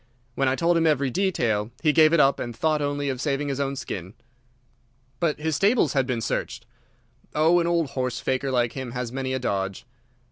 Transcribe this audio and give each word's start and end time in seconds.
When 0.33 0.47
I 0.47 0.55
told 0.55 0.77
him 0.77 0.87
every 0.87 1.11
detail 1.11 1.69
he 1.83 1.93
gave 1.93 2.11
it 2.11 2.19
up 2.19 2.39
and 2.39 2.55
thought 2.55 2.81
only 2.81 3.07
of 3.07 3.21
saving 3.21 3.49
his 3.49 3.59
own 3.59 3.75
skin." 3.75 4.15
"But 5.19 5.37
his 5.37 5.55
stables 5.55 5.93
had 5.93 6.07
been 6.07 6.21
searched?" 6.21 6.65
"Oh, 7.35 7.59
an 7.59 7.67
old 7.67 7.91
horse 7.91 8.19
faker 8.19 8.49
like 8.49 8.73
him 8.73 8.93
has 8.93 9.11
many 9.11 9.31
a 9.31 9.37
dodge." 9.37 9.85